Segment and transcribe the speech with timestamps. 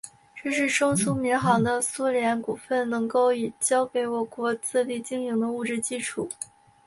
[0.41, 6.27] 这是中苏民航的苏联股份能够已交给我国自力经营的物质基础。